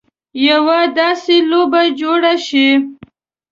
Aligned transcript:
یوه 0.49 0.79
داسې 0.99 1.35
لوبه 1.49 1.81
جوړه 1.99 2.33
شي. 2.47 2.67